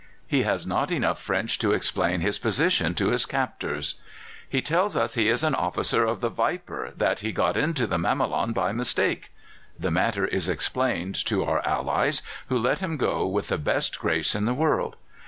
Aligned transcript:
He 0.25 0.41
has 0.41 0.65
not 0.65 0.89
enough 0.89 1.21
French 1.21 1.59
to 1.59 1.73
explain 1.73 2.21
his 2.21 2.39
position 2.39 2.95
to 2.95 3.09
his 3.09 3.27
captors. 3.27 3.99
"'He 4.49 4.59
tells 4.59 4.97
us 4.97 5.13
he 5.13 5.27
is 5.29 5.43
an 5.43 5.53
officer 5.53 6.05
of 6.05 6.21
the 6.21 6.29
Viper, 6.29 6.91
that 6.97 7.19
he 7.19 7.31
got 7.31 7.55
into 7.55 7.85
the 7.85 7.99
Mamelon 7.99 8.51
by 8.51 8.71
mistake.' 8.71 9.31
The 9.77 9.91
matter 9.91 10.25
is 10.25 10.49
explained 10.49 11.13
to 11.27 11.43
our 11.45 11.63
allies, 11.63 12.23
who 12.49 12.57
let 12.57 12.79
him 12.79 12.97
go 12.97 13.27
with 13.27 13.49
the 13.49 13.59
best 13.59 13.99
grace 13.99 14.33
in 14.33 14.45
the 14.45 14.55
world. 14.55 14.95